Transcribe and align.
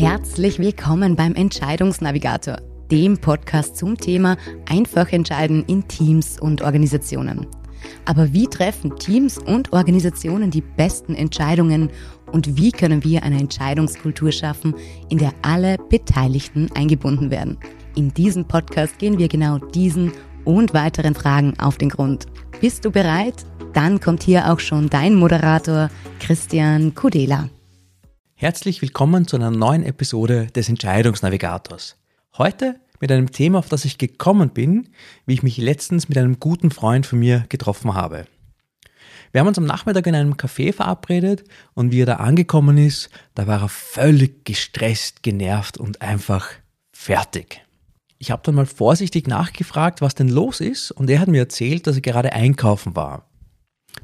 Herzlich 0.00 0.58
willkommen 0.58 1.14
beim 1.14 1.34
Entscheidungsnavigator, 1.34 2.56
dem 2.90 3.18
Podcast 3.18 3.76
zum 3.76 3.98
Thema 3.98 4.38
einfach 4.66 5.12
entscheiden 5.12 5.62
in 5.66 5.86
Teams 5.88 6.40
und 6.40 6.62
Organisationen. 6.62 7.46
Aber 8.06 8.32
wie 8.32 8.46
treffen 8.46 8.96
Teams 8.96 9.36
und 9.36 9.74
Organisationen 9.74 10.50
die 10.50 10.62
besten 10.62 11.14
Entscheidungen 11.14 11.90
und 12.32 12.56
wie 12.56 12.72
können 12.72 13.04
wir 13.04 13.22
eine 13.24 13.38
Entscheidungskultur 13.40 14.32
schaffen, 14.32 14.74
in 15.10 15.18
der 15.18 15.34
alle 15.42 15.76
Beteiligten 15.90 16.70
eingebunden 16.74 17.30
werden? 17.30 17.58
In 17.94 18.14
diesem 18.14 18.46
Podcast 18.48 18.98
gehen 18.98 19.18
wir 19.18 19.28
genau 19.28 19.58
diesen 19.58 20.12
und 20.46 20.72
weiteren 20.72 21.14
Fragen 21.14 21.60
auf 21.60 21.76
den 21.76 21.90
Grund. 21.90 22.24
Bist 22.58 22.86
du 22.86 22.90
bereit? 22.90 23.44
Dann 23.74 24.00
kommt 24.00 24.22
hier 24.22 24.50
auch 24.50 24.60
schon 24.60 24.88
dein 24.88 25.14
Moderator 25.14 25.90
Christian 26.20 26.94
Kudela. 26.94 27.50
Herzlich 28.40 28.80
willkommen 28.80 29.26
zu 29.26 29.36
einer 29.36 29.50
neuen 29.50 29.84
Episode 29.84 30.46
des 30.46 30.70
Entscheidungsnavigators. 30.70 31.96
Heute 32.38 32.80
mit 32.98 33.12
einem 33.12 33.30
Thema, 33.32 33.58
auf 33.58 33.68
das 33.68 33.84
ich 33.84 33.98
gekommen 33.98 34.48
bin, 34.48 34.88
wie 35.26 35.34
ich 35.34 35.42
mich 35.42 35.58
letztens 35.58 36.08
mit 36.08 36.16
einem 36.16 36.40
guten 36.40 36.70
Freund 36.70 37.04
von 37.04 37.18
mir 37.18 37.44
getroffen 37.50 37.92
habe. 37.92 38.24
Wir 39.30 39.42
haben 39.42 39.48
uns 39.48 39.58
am 39.58 39.66
Nachmittag 39.66 40.06
in 40.06 40.14
einem 40.14 40.36
Café 40.36 40.72
verabredet 40.72 41.44
und 41.74 41.92
wie 41.92 42.00
er 42.00 42.06
da 42.06 42.14
angekommen 42.14 42.78
ist, 42.78 43.10
da 43.34 43.46
war 43.46 43.60
er 43.60 43.68
völlig 43.68 44.46
gestresst, 44.46 45.22
genervt 45.22 45.76
und 45.76 46.00
einfach 46.00 46.48
fertig. 46.94 47.60
Ich 48.16 48.30
habe 48.30 48.40
dann 48.42 48.54
mal 48.54 48.64
vorsichtig 48.64 49.26
nachgefragt, 49.26 50.00
was 50.00 50.14
denn 50.14 50.30
los 50.30 50.62
ist 50.62 50.92
und 50.92 51.10
er 51.10 51.20
hat 51.20 51.28
mir 51.28 51.40
erzählt, 51.40 51.86
dass 51.86 51.96
er 51.96 52.00
gerade 52.02 52.32
einkaufen 52.32 52.96
war. 52.96 53.29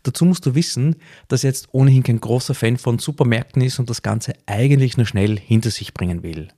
Dazu 0.03 0.25
musst 0.25 0.47
du 0.47 0.55
wissen, 0.55 0.97
dass 1.29 1.45
er 1.45 1.51
jetzt 1.51 1.69
ohnehin 1.73 2.03
kein 2.03 2.21
großer 2.21 2.55
Fan 2.55 2.77
von 2.77 2.99
Supermärkten 2.99 3.63
ist 3.63 3.79
und 3.79 3.91
das 3.91 4.03
Ganze 4.03 4.35
eigentlich 4.47 4.97
nur 4.97 5.07
schnell 5.07 5.39
hinter 5.39 5.71
sich 5.71 5.95
bringen 5.95 6.23
will. 6.23 6.49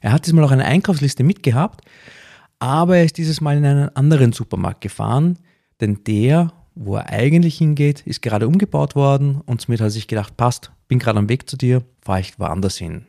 Er 0.00 0.12
hat 0.12 0.26
diesmal 0.26 0.44
auch 0.44 0.50
eine 0.50 0.64
Einkaufsliste 0.64 1.22
mitgehabt, 1.22 1.84
aber 2.58 2.98
er 2.98 3.04
ist 3.04 3.18
dieses 3.18 3.40
Mal 3.40 3.56
in 3.56 3.64
einen 3.64 3.96
anderen 3.96 4.32
Supermarkt 4.32 4.80
gefahren, 4.80 5.38
denn 5.80 6.04
der, 6.04 6.52
wo 6.74 6.96
er 6.96 7.10
eigentlich 7.10 7.58
hingeht, 7.58 8.02
ist 8.02 8.22
gerade 8.22 8.46
umgebaut 8.46 8.94
worden 8.94 9.40
und 9.46 9.60
somit 9.60 9.80
hat 9.80 9.86
er 9.86 9.90
sich 9.90 10.08
gedacht, 10.08 10.36
passt, 10.36 10.72
bin 10.88 10.98
gerade 10.98 11.18
am 11.18 11.28
Weg 11.28 11.48
zu 11.48 11.56
dir, 11.56 11.82
fahre 12.00 12.20
ich 12.20 12.38
woanders 12.38 12.76
hin. 12.76 13.06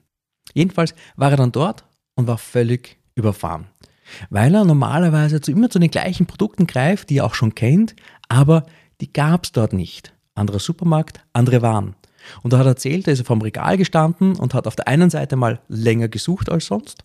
Jedenfalls 0.53 0.93
war 1.15 1.31
er 1.31 1.37
dann 1.37 1.51
dort 1.51 1.85
und 2.15 2.27
war 2.27 2.37
völlig 2.37 2.97
überfahren, 3.15 3.67
weil 4.29 4.53
er 4.53 4.65
normalerweise 4.65 5.39
immer 5.51 5.69
zu 5.69 5.79
den 5.79 5.91
gleichen 5.91 6.25
Produkten 6.25 6.67
greift, 6.67 7.09
die 7.09 7.17
er 7.17 7.25
auch 7.25 7.35
schon 7.35 7.55
kennt, 7.55 7.95
aber 8.29 8.65
die 9.01 9.11
gab 9.11 9.45
es 9.45 9.51
dort 9.51 9.73
nicht. 9.73 10.13
Anderer 10.35 10.59
Supermarkt, 10.59 11.21
andere 11.33 11.61
Waren. 11.61 11.95
Und 12.41 12.53
er 12.53 12.59
hat 12.59 12.67
erzählt, 12.67 13.07
er 13.07 13.13
ist 13.13 13.25
vom 13.25 13.41
Regal 13.41 13.77
gestanden 13.77 14.35
und 14.35 14.53
hat 14.53 14.67
auf 14.67 14.75
der 14.75 14.87
einen 14.87 15.09
Seite 15.09 15.35
mal 15.35 15.59
länger 15.67 16.07
gesucht 16.07 16.49
als 16.49 16.67
sonst. 16.67 17.03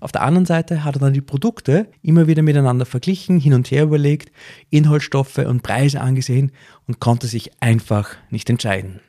Auf 0.00 0.12
der 0.12 0.22
anderen 0.22 0.46
Seite 0.46 0.84
hat 0.84 0.96
er 0.96 1.00
dann 1.00 1.12
die 1.12 1.20
Produkte 1.20 1.88
immer 2.02 2.26
wieder 2.26 2.42
miteinander 2.42 2.86
verglichen, 2.86 3.38
hin 3.38 3.54
und 3.54 3.70
her 3.70 3.84
überlegt, 3.84 4.32
Inhaltsstoffe 4.70 5.38
und 5.38 5.62
Preise 5.62 6.00
angesehen 6.00 6.52
und 6.86 7.00
konnte 7.00 7.26
sich 7.26 7.50
einfach 7.60 8.16
nicht 8.30 8.48
entscheiden. 8.48 9.00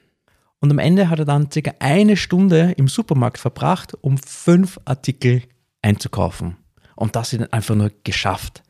Und 0.59 0.71
am 0.71 0.79
Ende 0.79 1.09
hat 1.09 1.19
er 1.19 1.25
dann 1.25 1.51
circa 1.51 1.73
eine 1.79 2.17
Stunde 2.17 2.73
im 2.77 2.87
Supermarkt 2.87 3.37
verbracht, 3.37 3.93
um 4.01 4.17
fünf 4.17 4.79
Artikel 4.85 5.43
einzukaufen. 5.81 6.57
Und 6.95 7.15
das 7.15 7.33
ist 7.33 7.53
einfach 7.53 7.75
nur 7.75 7.91
geschafft. 8.03 8.63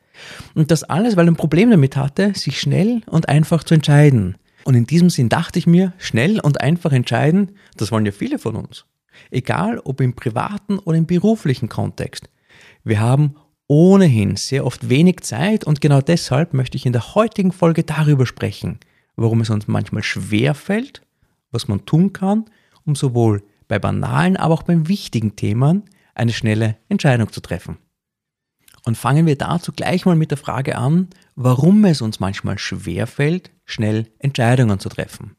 Und 0.54 0.70
das 0.70 0.84
alles, 0.84 1.16
weil 1.16 1.26
er 1.26 1.32
ein 1.32 1.36
Problem 1.36 1.70
damit 1.70 1.96
hatte, 1.96 2.32
sich 2.34 2.60
schnell 2.60 3.02
und 3.06 3.28
einfach 3.28 3.64
zu 3.64 3.74
entscheiden. 3.74 4.36
Und 4.64 4.74
in 4.74 4.86
diesem 4.86 5.10
Sinn 5.10 5.28
dachte 5.28 5.58
ich 5.58 5.66
mir, 5.66 5.92
schnell 5.98 6.40
und 6.40 6.60
einfach 6.60 6.92
entscheiden, 6.92 7.52
das 7.76 7.92
wollen 7.92 8.06
ja 8.06 8.12
viele 8.12 8.38
von 8.38 8.56
uns. 8.56 8.84
Egal 9.30 9.78
ob 9.78 10.00
im 10.00 10.14
privaten 10.14 10.78
oder 10.78 10.98
im 10.98 11.06
beruflichen 11.06 11.68
Kontext. 11.68 12.28
Wir 12.82 13.00
haben 13.00 13.36
ohnehin 13.68 14.36
sehr 14.36 14.64
oft 14.64 14.88
wenig 14.88 15.20
Zeit 15.20 15.64
und 15.64 15.80
genau 15.80 16.00
deshalb 16.00 16.54
möchte 16.54 16.76
ich 16.76 16.86
in 16.86 16.92
der 16.92 17.14
heutigen 17.14 17.52
Folge 17.52 17.84
darüber 17.84 18.26
sprechen, 18.26 18.78
warum 19.16 19.40
es 19.40 19.50
uns 19.50 19.66
manchmal 19.66 20.02
schwer 20.02 20.54
fällt, 20.54 21.02
was 21.50 21.68
man 21.68 21.84
tun 21.84 22.12
kann, 22.12 22.46
um 22.84 22.94
sowohl 22.94 23.42
bei 23.68 23.78
banalen, 23.78 24.36
aber 24.36 24.54
auch 24.54 24.62
beim 24.62 24.88
wichtigen 24.88 25.36
Themen 25.36 25.84
eine 26.14 26.32
schnelle 26.32 26.76
Entscheidung 26.88 27.32
zu 27.32 27.40
treffen. 27.40 27.78
Und 28.86 28.96
fangen 28.96 29.26
wir 29.26 29.36
dazu 29.36 29.72
gleich 29.72 30.06
mal 30.06 30.14
mit 30.14 30.30
der 30.30 30.38
Frage 30.38 30.78
an, 30.78 31.08
warum 31.34 31.84
es 31.84 32.00
uns 32.00 32.20
manchmal 32.20 32.56
schwer 32.56 33.08
fällt, 33.08 33.50
schnell 33.64 34.06
Entscheidungen 34.20 34.78
zu 34.78 34.88
treffen. 34.88 35.34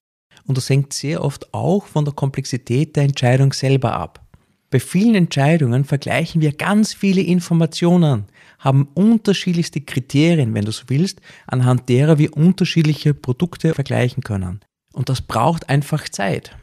Und 0.45 0.57
das 0.57 0.69
hängt 0.69 0.91
sehr 0.91 1.23
oft 1.23 1.53
auch 1.53 1.85
von 1.85 2.03
der 2.03 2.13
Komplexität 2.13 2.97
der 2.97 3.03
Entscheidung 3.03 3.53
selber 3.53 3.93
ab. 3.93 4.21
Bei 4.69 4.81
vielen 4.81 5.15
Entscheidungen 5.15 5.85
vergleichen 5.85 6.41
wir 6.41 6.51
ganz 6.51 6.93
viele 6.93 7.21
Informationen, 7.21 8.25
haben 8.59 8.89
unterschiedlichste 8.95 9.79
Kriterien, 9.79 10.53
wenn 10.53 10.65
du 10.65 10.71
so 10.73 10.83
willst, 10.87 11.21
anhand 11.47 11.87
derer 11.87 12.17
wir 12.17 12.35
unterschiedliche 12.35 13.13
Produkte 13.13 13.73
vergleichen 13.73 14.23
können. 14.23 14.59
Und 14.91 15.07
das 15.07 15.21
braucht 15.21 15.69
einfach 15.69 16.09
Zeit. 16.09 16.53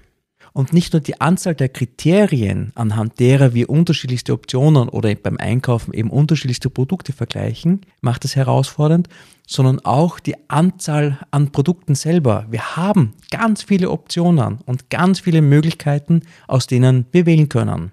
Und 0.56 0.72
nicht 0.72 0.92
nur 0.92 1.00
die 1.00 1.20
Anzahl 1.20 1.56
der 1.56 1.68
Kriterien, 1.68 2.70
anhand 2.76 3.18
derer 3.18 3.54
wir 3.54 3.68
unterschiedlichste 3.68 4.32
Optionen 4.32 4.88
oder 4.88 5.12
beim 5.16 5.36
Einkaufen 5.36 5.92
eben 5.92 6.10
unterschiedlichste 6.10 6.70
Produkte 6.70 7.12
vergleichen, 7.12 7.80
macht 8.00 8.24
es 8.24 8.36
herausfordernd, 8.36 9.08
sondern 9.48 9.80
auch 9.80 10.20
die 10.20 10.36
Anzahl 10.48 11.18
an 11.32 11.50
Produkten 11.50 11.96
selber. 11.96 12.46
Wir 12.50 12.76
haben 12.76 13.14
ganz 13.32 13.64
viele 13.64 13.90
Optionen 13.90 14.60
und 14.64 14.90
ganz 14.90 15.18
viele 15.18 15.42
Möglichkeiten, 15.42 16.22
aus 16.46 16.68
denen 16.68 17.06
wir 17.10 17.26
wählen 17.26 17.48
können. 17.48 17.90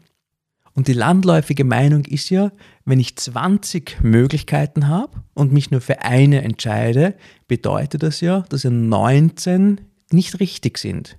Und 0.76 0.88
die 0.88 0.94
landläufige 0.94 1.64
Meinung 1.64 2.06
ist 2.06 2.30
ja, 2.30 2.52
wenn 2.86 3.00
ich 3.00 3.16
20 3.16 4.04
Möglichkeiten 4.04 4.88
habe 4.88 5.24
und 5.34 5.52
mich 5.52 5.72
nur 5.72 5.82
für 5.82 6.02
eine 6.04 6.44
entscheide, 6.44 7.16
bedeutet 7.48 8.04
das 8.04 8.22
ja, 8.22 8.42
dass 8.50 8.62
ja 8.62 8.70
19 8.70 9.82
nicht 10.12 10.40
richtig 10.40 10.78
sind. 10.78 11.18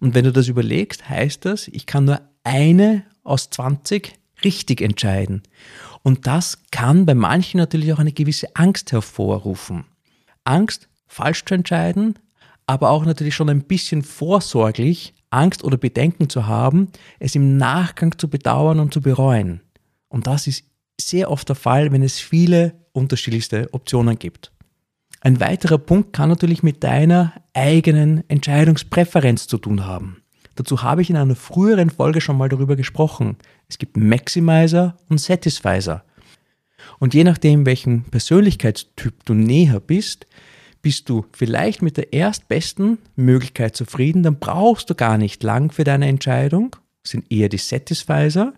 Und 0.00 0.14
wenn 0.14 0.24
du 0.24 0.32
das 0.32 0.48
überlegst, 0.48 1.08
heißt 1.08 1.44
das, 1.44 1.68
ich 1.68 1.86
kann 1.86 2.04
nur 2.04 2.20
eine 2.44 3.04
aus 3.22 3.50
20 3.50 4.12
richtig 4.44 4.80
entscheiden. 4.80 5.42
Und 6.02 6.26
das 6.26 6.62
kann 6.70 7.06
bei 7.06 7.14
manchen 7.14 7.58
natürlich 7.58 7.92
auch 7.92 7.98
eine 7.98 8.12
gewisse 8.12 8.54
Angst 8.54 8.92
hervorrufen. 8.92 9.84
Angst, 10.44 10.88
falsch 11.06 11.44
zu 11.44 11.54
entscheiden, 11.54 12.18
aber 12.66 12.90
auch 12.90 13.04
natürlich 13.04 13.34
schon 13.34 13.48
ein 13.48 13.62
bisschen 13.62 14.02
vorsorglich 14.02 15.14
Angst 15.30 15.64
oder 15.64 15.76
Bedenken 15.76 16.28
zu 16.28 16.46
haben, 16.46 16.88
es 17.18 17.34
im 17.34 17.56
Nachgang 17.56 18.16
zu 18.18 18.28
bedauern 18.28 18.80
und 18.80 18.92
zu 18.92 19.00
bereuen. 19.00 19.60
Und 20.08 20.26
das 20.26 20.46
ist 20.46 20.64
sehr 21.00 21.30
oft 21.30 21.48
der 21.48 21.56
Fall, 21.56 21.92
wenn 21.92 22.02
es 22.02 22.18
viele 22.18 22.74
unterschiedlichste 22.92 23.68
Optionen 23.72 24.18
gibt. 24.18 24.52
Ein 25.20 25.40
weiterer 25.40 25.78
Punkt 25.78 26.12
kann 26.12 26.28
natürlich 26.28 26.62
mit 26.62 26.84
deiner 26.84 27.32
eigenen 27.54 28.28
Entscheidungspräferenz 28.28 29.46
zu 29.46 29.58
tun 29.58 29.86
haben. 29.86 30.22
Dazu 30.54 30.82
habe 30.82 31.02
ich 31.02 31.10
in 31.10 31.16
einer 31.16 31.36
früheren 31.36 31.90
Folge 31.90 32.20
schon 32.20 32.38
mal 32.38 32.48
darüber 32.48 32.76
gesprochen. 32.76 33.36
Es 33.68 33.78
gibt 33.78 33.96
Maximizer 33.96 34.96
und 35.08 35.20
Satisfizer. 35.20 36.04
Und 36.98 37.14
je 37.14 37.24
nachdem, 37.24 37.66
welchem 37.66 38.04
Persönlichkeitstyp 38.04 39.24
du 39.24 39.34
näher 39.34 39.80
bist, 39.80 40.26
bist 40.82 41.08
du 41.08 41.26
vielleicht 41.32 41.82
mit 41.82 41.96
der 41.96 42.12
erstbesten 42.12 42.98
Möglichkeit 43.16 43.76
zufrieden, 43.76 44.22
dann 44.22 44.38
brauchst 44.38 44.88
du 44.88 44.94
gar 44.94 45.18
nicht 45.18 45.42
lang 45.42 45.72
für 45.72 45.84
deine 45.84 46.06
Entscheidung, 46.06 46.76
sind 47.02 47.30
eher 47.30 47.48
die 47.48 47.58
Satisfizer, 47.58 48.54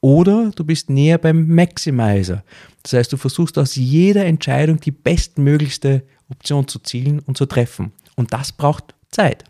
oder 0.00 0.50
du 0.54 0.64
bist 0.64 0.90
näher 0.90 1.18
beim 1.18 1.48
Maximizer. 1.48 2.44
Das 2.82 2.92
heißt, 2.94 3.12
du 3.12 3.16
versuchst 3.16 3.58
aus 3.58 3.74
jeder 3.76 4.24
Entscheidung 4.24 4.80
die 4.80 4.92
bestmöglichste 4.92 6.02
Option 6.30 6.68
zu 6.68 6.78
zielen 6.78 7.18
und 7.20 7.36
zu 7.36 7.46
treffen. 7.46 7.92
Und 8.16 8.32
das 8.32 8.52
braucht 8.52 8.94
Zeit. 9.10 9.44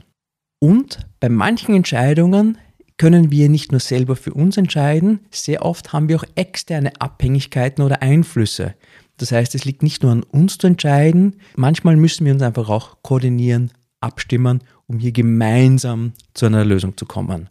Und 0.58 1.06
bei 1.20 1.28
manchen 1.28 1.74
Entscheidungen 1.74 2.58
können 2.98 3.30
wir 3.30 3.48
nicht 3.48 3.72
nur 3.72 3.80
selber 3.80 4.14
für 4.14 4.34
uns 4.34 4.56
entscheiden, 4.56 5.20
sehr 5.30 5.64
oft 5.64 5.92
haben 5.92 6.08
wir 6.08 6.16
auch 6.16 6.24
externe 6.34 7.00
Abhängigkeiten 7.00 7.82
oder 7.82 8.02
Einflüsse. 8.02 8.74
Das 9.16 9.32
heißt, 9.32 9.54
es 9.54 9.64
liegt 9.64 9.82
nicht 9.82 10.02
nur 10.02 10.12
an 10.12 10.22
uns 10.22 10.58
zu 10.58 10.66
entscheiden, 10.66 11.36
manchmal 11.56 11.96
müssen 11.96 12.26
wir 12.26 12.32
uns 12.34 12.42
einfach 12.42 12.68
auch 12.68 12.98
koordinieren, 13.02 13.70
abstimmen, 14.00 14.60
um 14.86 14.98
hier 14.98 15.12
gemeinsam 15.12 16.12
zu 16.34 16.46
einer 16.46 16.64
Lösung 16.64 16.96
zu 16.96 17.06
kommen. 17.06 17.48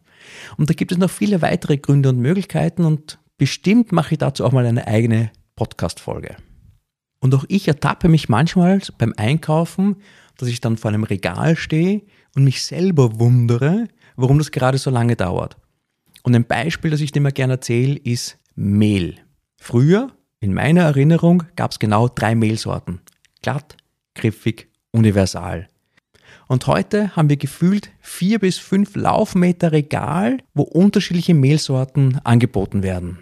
Und 0.57 0.69
da 0.69 0.73
gibt 0.73 0.91
es 0.91 0.97
noch 0.97 1.09
viele 1.09 1.41
weitere 1.41 1.77
Gründe 1.77 2.09
und 2.09 2.19
Möglichkeiten 2.19 2.85
und 2.85 3.19
bestimmt 3.37 3.91
mache 3.91 4.13
ich 4.13 4.17
dazu 4.19 4.45
auch 4.45 4.51
mal 4.51 4.65
eine 4.65 4.87
eigene 4.87 5.31
Podcast-Folge. 5.55 6.35
Und 7.19 7.35
auch 7.35 7.45
ich 7.47 7.67
ertappe 7.67 8.07
mich 8.07 8.29
manchmal 8.29 8.81
beim 8.97 9.13
Einkaufen, 9.17 9.97
dass 10.37 10.47
ich 10.47 10.61
dann 10.61 10.77
vor 10.77 10.89
einem 10.89 11.03
Regal 11.03 11.55
stehe 11.55 12.01
und 12.35 12.43
mich 12.43 12.63
selber 12.63 13.19
wundere, 13.19 13.87
warum 14.15 14.37
das 14.37 14.51
gerade 14.51 14.77
so 14.77 14.89
lange 14.89 15.15
dauert. 15.15 15.57
Und 16.23 16.35
ein 16.35 16.45
Beispiel, 16.45 16.91
das 16.91 17.01
ich 17.01 17.11
dir 17.11 17.21
mal 17.21 17.31
gerne 17.31 17.53
erzähle, 17.53 17.97
ist 17.97 18.37
Mehl. 18.55 19.15
Früher, 19.57 20.11
in 20.39 20.53
meiner 20.53 20.81
Erinnerung, 20.81 21.43
gab 21.55 21.71
es 21.71 21.79
genau 21.79 22.07
drei 22.07 22.35
Mehlsorten. 22.35 23.01
Glatt, 23.41 23.75
griffig, 24.15 24.69
universal. 24.91 25.67
Und 26.47 26.67
heute 26.67 27.15
haben 27.15 27.29
wir 27.29 27.37
gefühlt 27.37 27.91
vier 27.99 28.39
bis 28.39 28.57
fünf 28.57 28.95
Laufmeter 28.95 29.71
Regal, 29.71 30.37
wo 30.53 30.63
unterschiedliche 30.63 31.33
Mehlsorten 31.33 32.19
angeboten 32.23 32.83
werden. 32.83 33.19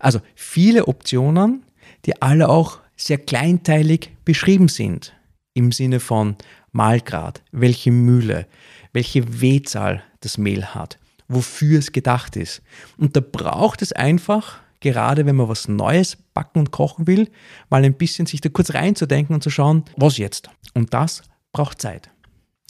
Also 0.00 0.20
viele 0.34 0.88
Optionen, 0.88 1.64
die 2.06 2.20
alle 2.20 2.48
auch 2.48 2.80
sehr 2.96 3.18
kleinteilig 3.18 4.10
beschrieben 4.24 4.68
sind. 4.68 5.14
Im 5.54 5.70
Sinne 5.70 6.00
von 6.00 6.36
Mahlgrad, 6.72 7.42
welche 7.52 7.92
Mühle, 7.92 8.46
welche 8.92 9.40
Wehzahl 9.40 10.02
das 10.20 10.38
Mehl 10.38 10.74
hat, 10.74 10.98
wofür 11.28 11.78
es 11.78 11.92
gedacht 11.92 12.36
ist. 12.36 12.62
Und 12.96 13.16
da 13.16 13.20
braucht 13.20 13.82
es 13.82 13.92
einfach, 13.92 14.60
gerade 14.80 15.26
wenn 15.26 15.36
man 15.36 15.48
was 15.48 15.68
Neues 15.68 16.16
backen 16.34 16.60
und 16.60 16.70
kochen 16.70 17.06
will, 17.06 17.28
mal 17.68 17.84
ein 17.84 17.94
bisschen 17.94 18.26
sich 18.26 18.40
da 18.40 18.48
kurz 18.48 18.74
reinzudenken 18.74 19.34
und 19.34 19.42
zu 19.42 19.50
schauen, 19.50 19.84
was 19.96 20.16
jetzt. 20.16 20.48
Und 20.74 20.94
das 20.94 21.22
braucht 21.52 21.82
Zeit. 21.82 22.11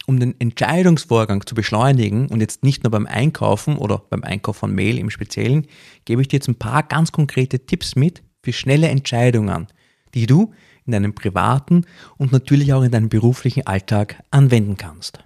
Um 0.06 0.18
den 0.18 0.38
Entscheidungsvorgang 0.40 1.46
zu 1.46 1.54
beschleunigen 1.54 2.28
und 2.28 2.40
jetzt 2.40 2.64
nicht 2.64 2.82
nur 2.82 2.90
beim 2.90 3.06
Einkaufen 3.06 3.76
oder 3.76 3.98
beim 4.10 4.24
Einkauf 4.24 4.56
von 4.56 4.74
Mehl 4.74 4.98
im 4.98 5.10
Speziellen, 5.10 5.66
gebe 6.04 6.22
ich 6.22 6.28
dir 6.28 6.36
jetzt 6.36 6.48
ein 6.48 6.56
paar 6.56 6.82
ganz 6.82 7.12
konkrete 7.12 7.66
Tipps 7.66 7.94
mit 7.94 8.22
für 8.42 8.52
schnelle 8.52 8.88
Entscheidungen, 8.88 9.68
die 10.14 10.26
du 10.26 10.52
in 10.84 10.92
deinem 10.92 11.14
privaten 11.14 11.86
und 12.16 12.32
natürlich 12.32 12.72
auch 12.72 12.82
in 12.82 12.90
deinem 12.90 13.08
beruflichen 13.08 13.66
Alltag 13.66 14.22
anwenden 14.30 14.76
kannst. 14.76 15.20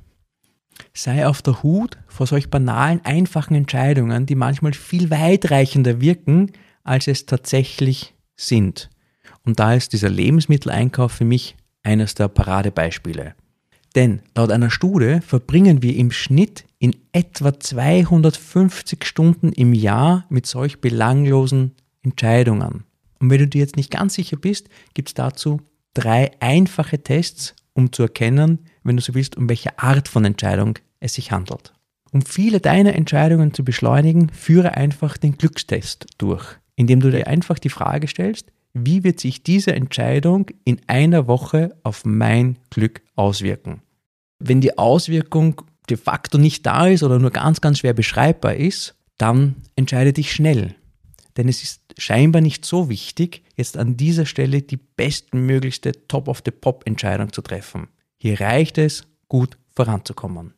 Sei 0.92 1.26
auf 1.26 1.40
der 1.40 1.62
Hut 1.62 1.96
vor 2.06 2.26
solch 2.26 2.50
banalen, 2.50 3.00
einfachen 3.04 3.54
Entscheidungen, 3.54 4.26
die 4.26 4.34
manchmal 4.34 4.74
viel 4.74 5.10
weitreichender 5.10 6.00
wirken, 6.00 6.52
als 6.84 7.08
es 7.08 7.24
tatsächlich 7.26 8.14
sind. 8.36 8.90
Und 9.44 9.58
da 9.58 9.74
ist 9.74 9.92
dieser 9.92 10.10
Lebensmitteleinkauf 10.10 11.12
für 11.12 11.24
mich 11.24 11.56
eines 11.82 12.14
der 12.14 12.28
Paradebeispiele. 12.28 13.34
Denn 13.96 14.20
laut 14.36 14.52
einer 14.52 14.70
Studie 14.70 15.20
verbringen 15.22 15.82
wir 15.82 15.96
im 15.96 16.10
Schnitt 16.10 16.66
in 16.78 16.94
etwa 17.12 17.58
250 17.58 19.04
Stunden 19.06 19.52
im 19.52 19.72
Jahr 19.72 20.26
mit 20.28 20.44
solch 20.44 20.82
belanglosen 20.82 21.72
Entscheidungen. 22.02 22.84
Und 23.18 23.30
wenn 23.30 23.38
du 23.38 23.48
dir 23.48 23.60
jetzt 23.60 23.76
nicht 23.76 23.90
ganz 23.90 24.12
sicher 24.12 24.36
bist, 24.36 24.68
gibt 24.92 25.08
es 25.08 25.14
dazu 25.14 25.62
drei 25.94 26.30
einfache 26.40 27.02
Tests, 27.02 27.54
um 27.72 27.90
zu 27.90 28.02
erkennen, 28.02 28.58
wenn 28.84 28.96
du 28.96 29.02
so 29.02 29.14
willst, 29.14 29.34
um 29.38 29.48
welche 29.48 29.78
Art 29.78 30.08
von 30.08 30.26
Entscheidung 30.26 30.78
es 31.00 31.14
sich 31.14 31.32
handelt. 31.32 31.72
Um 32.12 32.20
viele 32.20 32.60
deiner 32.60 32.94
Entscheidungen 32.94 33.54
zu 33.54 33.64
beschleunigen, 33.64 34.28
führe 34.28 34.76
einfach 34.76 35.16
den 35.16 35.38
Glückstest 35.38 36.06
durch, 36.18 36.44
indem 36.76 37.00
du 37.00 37.10
dir 37.10 37.26
einfach 37.26 37.58
die 37.58 37.70
Frage 37.70 38.08
stellst, 38.08 38.52
wie 38.74 39.04
wird 39.04 39.20
sich 39.20 39.42
diese 39.42 39.74
Entscheidung 39.74 40.50
in 40.64 40.82
einer 40.86 41.26
Woche 41.26 41.74
auf 41.82 42.04
mein 42.04 42.58
Glück 42.68 43.00
auswirken? 43.14 43.80
Wenn 44.38 44.60
die 44.60 44.76
Auswirkung 44.78 45.62
de 45.88 45.96
facto 45.96 46.38
nicht 46.38 46.66
da 46.66 46.86
ist 46.86 47.02
oder 47.02 47.18
nur 47.18 47.30
ganz, 47.30 47.60
ganz 47.60 47.78
schwer 47.78 47.94
beschreibbar 47.94 48.54
ist, 48.54 48.94
dann 49.18 49.56
entscheide 49.76 50.12
dich 50.12 50.32
schnell. 50.32 50.74
Denn 51.36 51.48
es 51.48 51.62
ist 51.62 51.82
scheinbar 51.98 52.42
nicht 52.42 52.64
so 52.64 52.88
wichtig, 52.88 53.42
jetzt 53.56 53.76
an 53.76 53.96
dieser 53.96 54.26
Stelle 54.26 54.62
die 54.62 54.78
bestmöglichste 54.78 55.92
Top-of-the-Pop-Entscheidung 56.08 57.32
zu 57.32 57.42
treffen. 57.42 57.88
Hier 58.16 58.40
reicht 58.40 58.78
es, 58.78 59.04
gut 59.28 59.58
voranzukommen. 59.74 60.54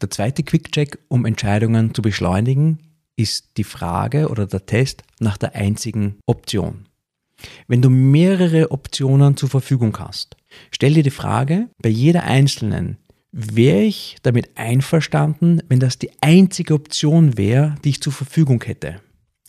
Der 0.00 0.10
zweite 0.10 0.42
Quick-Check, 0.42 0.98
um 1.08 1.24
Entscheidungen 1.24 1.94
zu 1.94 2.02
beschleunigen, 2.02 2.78
ist 3.16 3.56
die 3.56 3.64
Frage 3.64 4.28
oder 4.28 4.46
der 4.46 4.66
Test 4.66 5.02
nach 5.20 5.38
der 5.38 5.54
einzigen 5.54 6.16
Option. 6.26 6.88
Wenn 7.68 7.82
du 7.82 7.90
mehrere 7.90 8.70
Optionen 8.70 9.36
zur 9.36 9.48
Verfügung 9.48 9.98
hast, 9.98 10.36
stell 10.70 10.94
dir 10.94 11.02
die 11.02 11.10
Frage, 11.10 11.68
bei 11.82 11.88
jeder 11.88 12.24
einzelnen, 12.24 12.98
wäre 13.32 13.82
ich 13.82 14.16
damit 14.22 14.56
einverstanden, 14.56 15.60
wenn 15.68 15.80
das 15.80 15.98
die 15.98 16.10
einzige 16.20 16.74
Option 16.74 17.36
wäre, 17.36 17.74
die 17.84 17.90
ich 17.90 18.00
zur 18.00 18.12
Verfügung 18.12 18.62
hätte? 18.64 19.00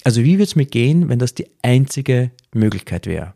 Also 0.03 0.24
wie 0.24 0.33
würde 0.33 0.44
es 0.44 0.56
mir 0.56 0.65
gehen, 0.65 1.09
wenn 1.09 1.19
das 1.19 1.33
die 1.33 1.47
einzige 1.62 2.31
Möglichkeit 2.53 3.06
wäre? 3.06 3.33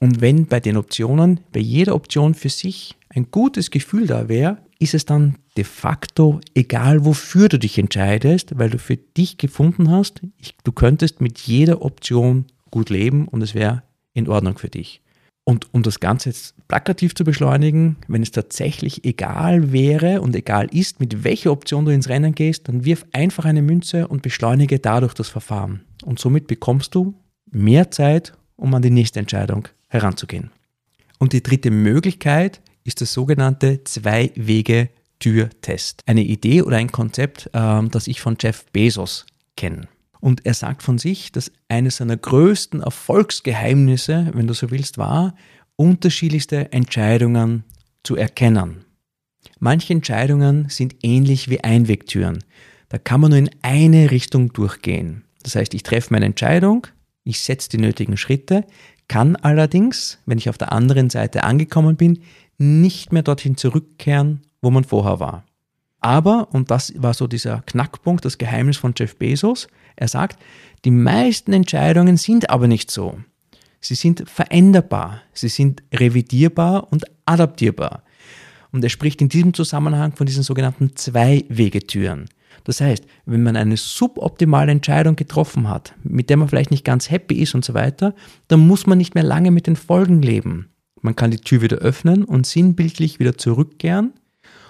Und 0.00 0.20
wenn 0.20 0.46
bei 0.46 0.60
den 0.60 0.76
Optionen, 0.76 1.40
bei 1.52 1.60
jeder 1.60 1.94
Option 1.94 2.34
für 2.34 2.50
sich 2.50 2.96
ein 3.08 3.30
gutes 3.30 3.70
Gefühl 3.70 4.06
da 4.06 4.28
wäre, 4.28 4.58
ist 4.78 4.94
es 4.94 5.06
dann 5.06 5.36
de 5.56 5.64
facto 5.64 6.40
egal, 6.54 7.04
wofür 7.04 7.48
du 7.48 7.58
dich 7.58 7.78
entscheidest, 7.78 8.58
weil 8.58 8.70
du 8.70 8.78
für 8.78 8.96
dich 8.96 9.38
gefunden 9.38 9.90
hast, 9.90 10.20
ich, 10.38 10.54
du 10.64 10.72
könntest 10.72 11.20
mit 11.20 11.38
jeder 11.38 11.82
Option 11.82 12.44
gut 12.76 12.90
leben 12.90 13.26
und 13.26 13.40
es 13.40 13.54
wäre 13.54 13.82
in 14.12 14.28
Ordnung 14.28 14.58
für 14.58 14.68
dich. 14.68 15.00
Und 15.44 15.72
um 15.72 15.82
das 15.82 15.98
Ganze 15.98 16.28
jetzt 16.28 16.54
plakativ 16.68 17.14
zu 17.14 17.24
beschleunigen, 17.24 17.96
wenn 18.06 18.22
es 18.22 18.32
tatsächlich 18.32 19.06
egal 19.06 19.72
wäre 19.72 20.20
und 20.20 20.36
egal 20.36 20.68
ist, 20.74 21.00
mit 21.00 21.24
welcher 21.24 21.52
Option 21.52 21.86
du 21.86 21.90
ins 21.90 22.10
Rennen 22.10 22.34
gehst, 22.34 22.68
dann 22.68 22.84
wirf 22.84 23.06
einfach 23.12 23.46
eine 23.46 23.62
Münze 23.62 24.08
und 24.08 24.20
beschleunige 24.20 24.78
dadurch 24.78 25.14
das 25.14 25.30
Verfahren. 25.30 25.86
Und 26.04 26.18
somit 26.18 26.48
bekommst 26.48 26.94
du 26.94 27.14
mehr 27.50 27.90
Zeit, 27.90 28.34
um 28.56 28.74
an 28.74 28.82
die 28.82 28.90
nächste 28.90 29.20
Entscheidung 29.20 29.68
heranzugehen. 29.88 30.50
Und 31.18 31.32
die 31.32 31.42
dritte 31.42 31.70
Möglichkeit 31.70 32.60
ist 32.84 33.00
der 33.00 33.06
sogenannte 33.06 33.84
Zwei-Wege-Tür-Test. 33.84 36.02
Eine 36.04 36.24
Idee 36.24 36.60
oder 36.60 36.76
ein 36.76 36.92
Konzept, 36.92 37.48
ähm, 37.54 37.90
das 37.90 38.06
ich 38.06 38.20
von 38.20 38.36
Jeff 38.38 38.66
Bezos 38.70 39.24
kenne. 39.56 39.88
Und 40.20 40.46
er 40.46 40.54
sagt 40.54 40.82
von 40.82 40.98
sich, 40.98 41.32
dass 41.32 41.52
eines 41.68 41.96
seiner 41.96 42.16
größten 42.16 42.80
Erfolgsgeheimnisse, 42.82 44.30
wenn 44.34 44.46
du 44.46 44.54
so 44.54 44.70
willst, 44.70 44.98
war, 44.98 45.34
unterschiedlichste 45.76 46.72
Entscheidungen 46.72 47.64
zu 48.02 48.16
erkennen. 48.16 48.84
Manche 49.58 49.92
Entscheidungen 49.92 50.68
sind 50.68 50.96
ähnlich 51.02 51.48
wie 51.48 51.62
Einwegtüren. 51.62 52.44
Da 52.88 52.98
kann 52.98 53.20
man 53.20 53.30
nur 53.30 53.38
in 53.38 53.50
eine 53.62 54.10
Richtung 54.10 54.52
durchgehen. 54.52 55.24
Das 55.42 55.54
heißt, 55.56 55.74
ich 55.74 55.82
treffe 55.82 56.12
meine 56.12 56.26
Entscheidung, 56.26 56.86
ich 57.24 57.40
setze 57.40 57.68
die 57.68 57.78
nötigen 57.78 58.16
Schritte, 58.16 58.64
kann 59.08 59.36
allerdings, 59.36 60.18
wenn 60.26 60.38
ich 60.38 60.48
auf 60.48 60.58
der 60.58 60.72
anderen 60.72 61.10
Seite 61.10 61.44
angekommen 61.44 61.96
bin, 61.96 62.20
nicht 62.58 63.12
mehr 63.12 63.22
dorthin 63.22 63.56
zurückkehren, 63.56 64.42
wo 64.62 64.70
man 64.70 64.84
vorher 64.84 65.20
war. 65.20 65.44
Aber, 66.00 66.48
und 66.52 66.70
das 66.70 66.92
war 66.96 67.14
so 67.14 67.26
dieser 67.26 67.62
Knackpunkt, 67.62 68.24
das 68.24 68.38
Geheimnis 68.38 68.76
von 68.76 68.94
Jeff 68.96 69.16
Bezos, 69.16 69.68
er 69.96 70.08
sagt, 70.08 70.38
die 70.84 70.90
meisten 70.90 71.52
Entscheidungen 71.52 72.16
sind 72.16 72.50
aber 72.50 72.68
nicht 72.68 72.90
so. 72.90 73.18
Sie 73.80 73.94
sind 73.94 74.28
veränderbar, 74.28 75.22
sie 75.32 75.48
sind 75.48 75.82
revidierbar 75.92 76.92
und 76.92 77.04
adaptierbar. 77.24 78.02
Und 78.72 78.84
er 78.84 78.90
spricht 78.90 79.22
in 79.22 79.28
diesem 79.28 79.54
Zusammenhang 79.54 80.12
von 80.14 80.26
diesen 80.26 80.42
sogenannten 80.42 80.96
Zwei-Wegetüren. 80.96 82.26
Das 82.64 82.80
heißt, 82.80 83.04
wenn 83.26 83.42
man 83.42 83.56
eine 83.56 83.76
suboptimale 83.76 84.72
Entscheidung 84.72 85.16
getroffen 85.16 85.68
hat, 85.68 85.94
mit 86.02 86.30
der 86.30 86.36
man 86.36 86.48
vielleicht 86.48 86.70
nicht 86.70 86.84
ganz 86.84 87.10
happy 87.10 87.36
ist 87.36 87.54
und 87.54 87.64
so 87.64 87.74
weiter, 87.74 88.14
dann 88.48 88.66
muss 88.66 88.86
man 88.86 88.98
nicht 88.98 89.14
mehr 89.14 89.24
lange 89.24 89.50
mit 89.50 89.66
den 89.66 89.76
Folgen 89.76 90.20
leben. 90.20 90.68
Man 91.00 91.14
kann 91.14 91.30
die 91.30 91.38
Tür 91.38 91.62
wieder 91.62 91.76
öffnen 91.76 92.24
und 92.24 92.46
sinnbildlich 92.46 93.20
wieder 93.20 93.38
zurückkehren 93.38 94.14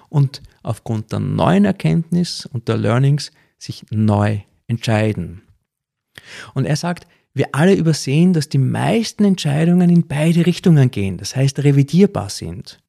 und 0.08 0.42
aufgrund 0.66 1.12
der 1.12 1.20
neuen 1.20 1.64
Erkenntnis 1.64 2.46
und 2.46 2.68
der 2.68 2.76
Learnings 2.76 3.30
sich 3.58 3.84
neu 3.90 4.40
entscheiden. 4.66 5.42
Und 6.54 6.64
er 6.64 6.76
sagt, 6.76 7.06
wir 7.34 7.48
alle 7.52 7.74
übersehen, 7.74 8.32
dass 8.32 8.48
die 8.48 8.58
meisten 8.58 9.24
Entscheidungen 9.24 9.90
in 9.90 10.06
beide 10.06 10.46
Richtungen 10.46 10.90
gehen, 10.90 11.18
das 11.18 11.36
heißt 11.36 11.62
revidierbar 11.64 12.30
sind. 12.30 12.80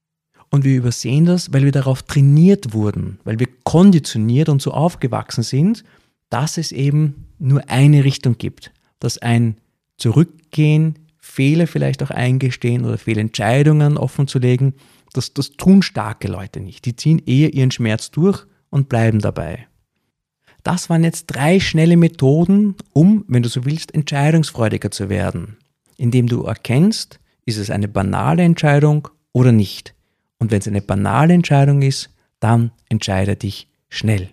Und 0.50 0.64
wir 0.64 0.78
übersehen 0.78 1.26
das, 1.26 1.52
weil 1.52 1.66
wir 1.66 1.74
darauf 1.74 2.04
trainiert 2.04 2.74
wurden, 2.74 3.20
weil 3.26 3.40
wir 3.40 3.48
konditioniert 3.66 4.48
und 4.48 4.62
so 4.62 4.72
aufgewachsen 4.72 5.44
sind, 5.44 5.84
dass 6.30 6.58
es 6.58 6.72
eben 6.72 7.28
nur 7.40 7.70
eine 7.70 8.06
Richtung 8.06 8.38
gibt, 8.38 8.72
dass 9.00 9.18
ein 9.18 9.58
Zurückgehen, 9.98 10.96
Fehler 11.18 11.68
vielleicht 11.68 12.02
auch 12.02 12.10
eingestehen 12.12 12.86
oder 12.86 12.98
Fehlentscheidungen 12.98 13.98
offen 13.98 14.28
zu 14.28 14.40
legen, 14.40 14.74
das, 15.14 15.34
das 15.34 15.52
tun 15.52 15.82
starke 15.82 16.28
Leute 16.28 16.60
nicht. 16.60 16.86
Die 16.86 16.96
ziehen 16.96 17.22
eher 17.26 17.54
ihren 17.54 17.72
Schmerz 17.72 18.12
durch 18.12 18.46
und 18.70 18.90
bleiben 18.90 19.20
dabei. 19.20 19.68
Das 20.64 20.90
waren 20.90 21.04
jetzt 21.04 21.28
drei 21.28 21.60
schnelle 21.60 21.96
Methoden, 21.96 22.76
um, 22.94 23.24
wenn 23.28 23.44
du 23.44 23.50
so 23.50 23.66
willst, 23.66 23.94
entscheidungsfreudiger 23.94 24.92
zu 24.92 25.10
werden. 25.10 25.58
Indem 25.96 26.28
du 26.28 26.44
erkennst, 26.44 27.20
ist 27.46 27.58
es 27.58 27.70
eine 27.70 27.88
banale 27.88 28.44
Entscheidung 28.44 29.08
oder 29.32 29.52
nicht. 29.52 29.94
Und 30.40 30.52
wenn 30.52 30.60
es 30.60 30.68
eine 30.68 30.82
banale 30.82 31.34
Entscheidung 31.34 31.82
ist, 31.82 32.10
dann 32.40 32.72
entscheide 32.90 33.36
dich 33.36 33.68
schnell. 33.90 34.30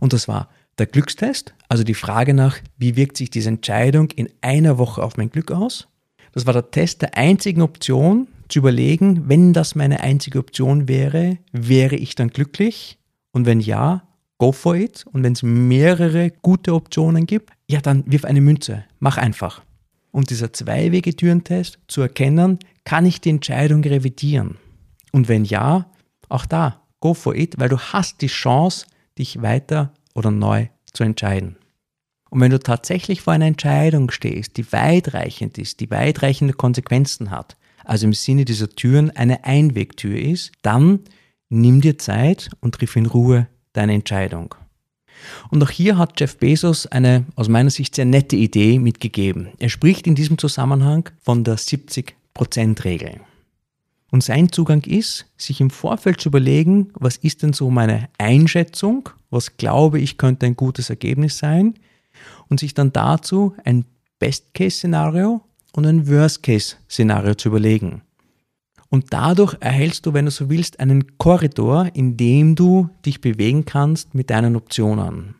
Und 0.00 0.12
das 0.12 0.28
war 0.28 0.48
der 0.78 0.86
Glückstest, 0.86 1.54
also 1.68 1.84
die 1.84 1.94
Frage 1.94 2.34
nach, 2.34 2.58
wie 2.76 2.96
wirkt 2.96 3.16
sich 3.16 3.30
diese 3.30 3.48
Entscheidung 3.48 4.10
in 4.10 4.28
einer 4.40 4.78
Woche 4.78 5.02
auf 5.02 5.16
mein 5.16 5.30
Glück 5.30 5.50
aus. 5.50 5.88
Das 6.32 6.46
war 6.46 6.52
der 6.52 6.70
Test 6.70 7.02
der 7.02 7.16
einzigen 7.16 7.62
Option, 7.62 8.28
zu 8.48 8.58
überlegen, 8.58 9.28
wenn 9.28 9.52
das 9.52 9.74
meine 9.74 10.00
einzige 10.00 10.38
Option 10.38 10.88
wäre, 10.88 11.38
wäre 11.52 11.96
ich 11.96 12.14
dann 12.14 12.28
glücklich? 12.28 12.98
Und 13.32 13.46
wenn 13.46 13.60
ja, 13.60 14.06
go 14.38 14.52
for 14.52 14.76
it. 14.76 15.04
Und 15.12 15.22
wenn 15.22 15.32
es 15.32 15.42
mehrere 15.42 16.30
gute 16.42 16.74
Optionen 16.74 17.26
gibt, 17.26 17.50
ja, 17.68 17.80
dann 17.80 18.04
wirf 18.06 18.24
eine 18.24 18.40
Münze. 18.40 18.84
Mach 18.98 19.16
einfach. 19.16 19.62
Und 20.12 20.30
dieser 20.30 20.52
Zwei-Wege-Türentest 20.52 21.78
zu 21.88 22.00
erkennen, 22.00 22.58
kann 22.84 23.06
ich 23.06 23.20
die 23.20 23.30
Entscheidung 23.30 23.82
revidieren? 23.82 24.56
Und 25.12 25.28
wenn 25.28 25.44
ja, 25.44 25.90
auch 26.28 26.46
da, 26.46 26.82
go 27.00 27.14
for 27.14 27.34
it, 27.34 27.58
weil 27.58 27.68
du 27.68 27.78
hast 27.78 28.22
die 28.22 28.28
Chance, 28.28 28.86
dich 29.18 29.42
weiter 29.42 29.92
oder 30.14 30.30
neu 30.30 30.68
zu 30.92 31.04
entscheiden. 31.04 31.56
Und 32.30 32.40
wenn 32.40 32.50
du 32.50 32.58
tatsächlich 32.58 33.22
vor 33.22 33.32
einer 33.32 33.46
Entscheidung 33.46 34.10
stehst, 34.10 34.56
die 34.56 34.72
weitreichend 34.72 35.58
ist, 35.58 35.80
die 35.80 35.90
weitreichende 35.90 36.54
Konsequenzen 36.54 37.30
hat, 37.30 37.56
also 37.86 38.06
im 38.06 38.12
Sinne 38.12 38.44
dieser 38.44 38.68
Türen 38.68 39.10
eine 39.10 39.44
Einwegtür 39.44 40.18
ist, 40.18 40.52
dann 40.62 41.00
nimm 41.48 41.80
dir 41.80 41.98
Zeit 41.98 42.50
und 42.60 42.74
triff 42.74 42.96
in 42.96 43.06
Ruhe 43.06 43.46
deine 43.72 43.94
Entscheidung. 43.94 44.54
Und 45.50 45.62
auch 45.62 45.70
hier 45.70 45.98
hat 45.98 46.20
Jeff 46.20 46.36
Bezos 46.36 46.86
eine 46.86 47.24
aus 47.36 47.48
meiner 47.48 47.70
Sicht 47.70 47.94
sehr 47.94 48.04
nette 48.04 48.36
Idee 48.36 48.78
mitgegeben. 48.78 49.48
Er 49.58 49.68
spricht 49.68 50.06
in 50.06 50.14
diesem 50.14 50.38
Zusammenhang 50.38 51.08
von 51.22 51.44
der 51.44 51.56
70%-Regel. 51.56 53.20
Und 54.10 54.22
sein 54.22 54.52
Zugang 54.52 54.82
ist, 54.84 55.26
sich 55.36 55.60
im 55.60 55.70
Vorfeld 55.70 56.20
zu 56.20 56.28
überlegen, 56.28 56.90
was 56.94 57.16
ist 57.16 57.42
denn 57.42 57.52
so 57.52 57.70
meine 57.70 58.08
Einschätzung, 58.18 59.08
was 59.30 59.56
glaube 59.56 59.98
ich 59.98 60.16
könnte 60.16 60.46
ein 60.46 60.56
gutes 60.56 60.90
Ergebnis 60.90 61.38
sein 61.38 61.74
und 62.48 62.60
sich 62.60 62.72
dann 62.74 62.92
dazu 62.92 63.54
ein 63.64 63.84
Best-Case-Szenario 64.18 65.42
und 65.76 65.86
ein 65.86 66.08
Worst-Case-Szenario 66.08 67.34
zu 67.34 67.50
überlegen. 67.50 68.02
Und 68.88 69.12
dadurch 69.12 69.56
erhältst 69.60 70.06
du, 70.06 70.14
wenn 70.14 70.24
du 70.24 70.30
so 70.30 70.48
willst, 70.48 70.80
einen 70.80 71.18
Korridor, 71.18 71.90
in 71.94 72.16
dem 72.16 72.54
du 72.54 72.88
dich 73.04 73.20
bewegen 73.20 73.64
kannst 73.64 74.14
mit 74.14 74.30
deinen 74.30 74.56
Optionen. 74.56 75.36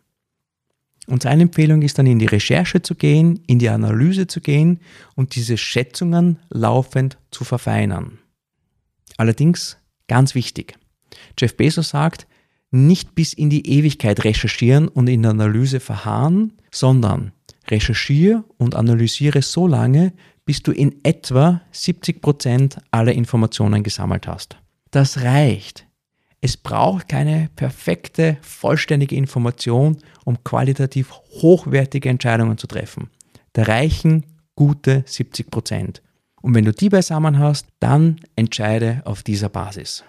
Und 1.07 1.23
seine 1.23 1.43
Empfehlung 1.43 1.81
ist 1.81 1.97
dann 1.97 2.05
in 2.05 2.19
die 2.19 2.25
Recherche 2.25 2.81
zu 2.81 2.93
gehen, 2.93 3.41
in 3.47 3.59
die 3.59 3.69
Analyse 3.69 4.27
zu 4.27 4.41
gehen 4.41 4.79
und 5.15 5.35
diese 5.35 5.57
Schätzungen 5.57 6.37
laufend 6.49 7.17
zu 7.31 7.45
verfeinern. 7.45 8.19
Allerdings 9.15 9.77
ganz 10.07 10.35
wichtig. 10.35 10.77
Jeff 11.39 11.55
Bezos 11.55 11.89
sagt, 11.89 12.27
nicht 12.69 13.15
bis 13.15 13.31
in 13.33 13.49
die 13.49 13.65
Ewigkeit 13.67 14.25
recherchieren 14.25 14.89
und 14.89 15.07
in 15.07 15.21
der 15.21 15.31
Analyse 15.31 15.79
verharren, 15.79 16.53
sondern 16.71 17.31
recherchiere 17.69 18.43
und 18.57 18.75
analysiere 18.75 19.41
so 19.41 19.67
lange, 19.67 20.13
bis 20.45 20.63
du 20.63 20.71
in 20.71 20.95
etwa 21.03 21.61
70 21.71 22.21
Prozent 22.21 22.77
aller 22.91 23.13
Informationen 23.13 23.83
gesammelt 23.83 24.27
hast. 24.27 24.57
Das 24.91 25.21
reicht. 25.21 25.85
Es 26.39 26.55
braucht 26.55 27.07
keine 27.09 27.49
perfekte, 27.55 28.37
vollständige 28.41 29.15
Information, 29.15 29.97
um 30.23 30.43
qualitativ 30.43 31.11
hochwertige 31.41 32.09
Entscheidungen 32.09 32.57
zu 32.57 32.67
treffen. 32.67 33.09
Da 33.53 33.63
reichen 33.63 34.25
gute 34.55 35.03
70 35.05 35.49
Prozent. 35.49 36.01
Und 36.41 36.53
wenn 36.53 36.65
du 36.65 36.71
die 36.71 36.89
beisammen 36.89 37.39
hast, 37.39 37.67
dann 37.79 38.21
entscheide 38.35 39.01
auf 39.05 39.23
dieser 39.23 39.49
Basis. 39.49 40.03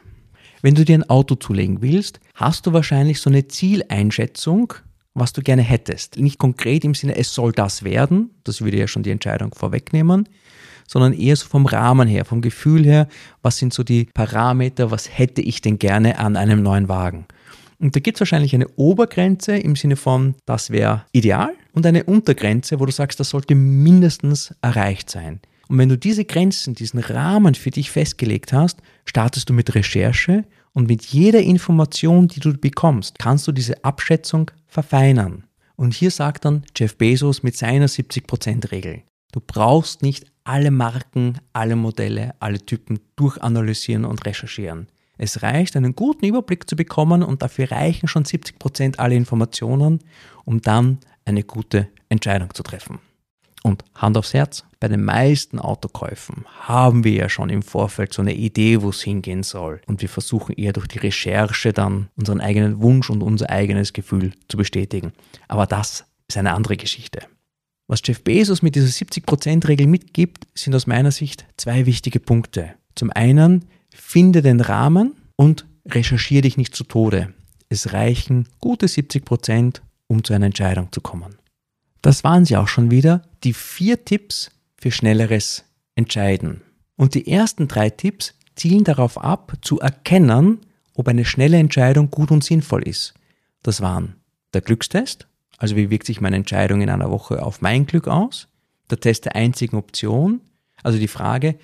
Wenn 0.61 0.75
du 0.75 0.85
dir 0.85 0.99
ein 0.99 1.09
Auto 1.09 1.35
zulegen 1.37 1.83
willst, 1.83 2.21
hast 2.35 2.67
du 2.67 2.73
wahrscheinlich 2.73 3.21
so 3.21 3.31
eine 3.31 3.49
Zieleinschätzung, 3.49 4.75
was 5.21 5.33
du 5.33 5.43
gerne 5.43 5.63
hättest. 5.63 6.19
Nicht 6.19 6.39
konkret 6.39 6.85
im 6.85 6.95
Sinne, 6.95 7.17
es 7.17 7.35
soll 7.35 7.53
das 7.53 7.85
werden, 7.85 8.31
das 8.45 8.63
würde 8.63 8.79
ja 8.79 8.89
schon 8.89 9.03
die 9.03 9.11
Entscheidung 9.11 9.55
vorwegnehmen, 9.55 10.29
sondern 10.87 11.13
eher 11.13 11.37
so 11.37 11.47
vom 11.47 11.67
Rahmen 11.67 12.09
her, 12.09 12.25
vom 12.25 12.41
Gefühl 12.41 12.85
her, 12.85 13.09
was 13.43 13.59
sind 13.59 13.73
so 13.73 13.83
die 13.83 14.05
Parameter, 14.07 14.91
was 14.91 15.19
hätte 15.19 15.43
ich 15.43 15.61
denn 15.61 15.79
gerne 15.79 16.19
an 16.19 16.37
einem 16.37 16.63
neuen 16.63 16.89
Wagen. 16.89 17.27
Und 17.79 17.95
da 17.95 18.01
gibt 18.01 18.17
es 18.17 18.21
wahrscheinlich 18.21 18.55
eine 18.55 18.69
Obergrenze 18.77 19.57
im 19.57 19.77
Sinne 19.77 19.97
von, 19.97 20.35
das 20.47 20.71
wäre 20.71 21.05
ideal 21.13 21.53
und 21.73 21.87
eine 21.87 22.05
Untergrenze, 22.05 22.81
wo 22.81 22.87
du 22.87 22.93
sagst, 22.93 23.21
das 23.21 23.31
sollte 23.31 23.55
mindestens 23.55 24.55
erreicht 24.63 25.11
sein. 25.11 25.41
Und 25.69 25.79
wenn 25.79 25.89
du 25.89 25.99
diese 25.99 26.25
Grenzen, 26.25 26.75
diesen 26.75 26.99
Rahmen 26.99 27.55
für 27.55 27.71
dich 27.71 27.91
festgelegt 27.91 28.53
hast, 28.53 28.79
startest 29.05 29.49
du 29.51 29.53
mit 29.53 29.75
Recherche 29.75 30.45
und 30.79 30.87
mit 30.87 31.07
jeder 31.07 31.41
Information, 31.41 32.29
die 32.29 32.39
du 32.39 32.57
bekommst, 32.57 33.19
kannst 33.19 33.49
du 33.49 33.51
diese 33.51 33.83
Abschätzung 33.83 34.53
verfeinern. 34.69 35.43
Und 35.75 35.93
hier 35.93 36.13
sagt 36.13 36.45
dann 36.45 36.63
Jeff 36.77 36.97
Bezos 36.97 37.43
mit 37.43 37.57
seiner 37.57 37.89
70%-Regel, 37.89 39.03
du 39.33 39.41
brauchst 39.45 40.03
nicht 40.03 40.27
alle 40.45 40.71
Marken, 40.71 41.41
alle 41.53 41.75
Modelle, 41.75 42.37
alle 42.39 42.61
Typen 42.61 43.01
durchanalysieren 43.17 44.05
und 44.05 44.25
recherchieren. 44.25 44.87
Es 45.17 45.43
reicht, 45.43 45.75
einen 45.75 45.97
guten 45.97 46.27
Überblick 46.27 46.71
zu 46.71 46.77
bekommen 46.77 47.25
und 47.25 47.43
dafür 47.43 47.73
reichen 47.73 48.07
schon 48.07 48.23
70% 48.23 48.99
aller 48.99 49.17
Informationen, 49.17 49.99
um 50.45 50.61
dann 50.61 50.99
eine 51.25 51.43
gute 51.43 51.89
Entscheidung 52.09 52.55
zu 52.55 52.63
treffen. 52.63 53.01
Und 53.63 53.85
Hand 53.95 54.17
aufs 54.17 54.35
Herz, 54.35 54.65
bei 54.81 54.89
den 54.89 55.05
meisten 55.05 55.59
Autokäufen 55.59 56.45
haben 56.61 57.03
wir 57.05 57.13
ja 57.13 57.29
schon 57.29 57.51
im 57.51 57.63
Vorfeld 57.63 58.15
so 58.15 58.23
eine 58.23 58.35
Idee, 58.35 58.83
wo 58.83 58.91
es 58.91 59.03
hingehen 59.03 59.43
soll. 59.43 59.81
Und 59.87 60.01
wir 60.01 60.09
versuchen 60.09 60.55
eher 60.55 60.73
durch 60.73 60.87
die 60.87 60.99
Recherche 60.99 61.73
dann 61.73 62.09
unseren 62.17 62.41
eigenen 62.41 62.81
Wunsch 62.81 63.11
und 63.11 63.23
unser 63.23 63.51
eigenes 63.51 63.93
Gefühl 63.93 64.33
zu 64.49 64.57
bestätigen. 64.57 65.13
Aber 65.49 65.67
das 65.67 66.05
ist 66.29 66.37
eine 66.37 66.55
andere 66.55 66.77
Geschichte. 66.77 67.21
Was 67.89 68.03
Jeff 68.05 68.23
Bezos 68.23 68.63
mit 68.63 68.75
dieser 68.75 68.89
70%-Regel 68.89 69.87
mitgibt, 69.87 70.47
sind 70.55 70.75
aus 70.75 70.87
meiner 70.87 71.11
Sicht 71.11 71.47
zwei 71.57 71.87
wichtige 71.87 72.21
Punkte. 72.21 72.75
Zum 72.95 73.11
einen, 73.11 73.65
finde 73.91 74.43
den 74.43 74.61
Rahmen 74.61 75.15
und 75.37 75.67
recherchiere 75.87 76.43
dich 76.43 76.57
nicht 76.59 76.77
zu 76.77 76.85
Tode. 76.85 77.33
Es 77.71 77.93
reichen 77.93 78.47
gute 78.61 78.87
70%, 78.87 79.81
um 80.07 80.23
zu 80.23 80.35
einer 80.35 80.47
Entscheidung 80.47 80.93
zu 80.93 81.01
kommen. 81.01 81.38
Das 82.03 82.25
waren 82.25 82.45
sie 82.45 82.57
auch 82.57 82.69
schon 82.69 82.91
wieder, 82.91 83.23
die 83.45 83.53
vier 83.53 84.05
Tipps 84.05 84.51
für 84.77 84.91
schnelleres 84.91 85.65
Entscheiden. 85.95 86.63
Und 86.97 87.15
die 87.15 87.31
ersten 87.31 87.69
drei 87.69 87.91
Tipps 87.91 88.35
zielen 88.55 88.85
darauf 88.85 89.19
ab, 89.19 89.53
zu 89.63 89.81
erkennen, 89.81 90.61
ob 90.95 91.09
eine 91.09 91.25
schnelle 91.25 91.59
Entscheidung 91.59 92.11
gut 92.11 92.31
und 92.31 92.45
sinnvoll 92.45 92.87
ist. 92.87 93.15
Das 93.63 93.81
waren 93.81 94.17
der 94.53 94.61
Glückstest, 94.61 95.27
also 95.59 95.77
wie 95.77 95.91
wirkt 95.91 96.07
sich 96.07 96.21
meine 96.21 96.37
Entscheidung 96.37 96.81
in 96.81 96.91
einer 96.91 97.11
Woche 97.11 97.43
auf 97.43 97.61
mein 97.61 97.87
Glück 97.87 98.09
aus, 98.09 98.49
der 98.91 99.01
Test 99.01 99.25
der 99.25 99.37
einzigen 99.37 99.77
Option, 99.77 100.41
also 100.83 100.99
die 100.99 101.09
Frage, 101.09 101.57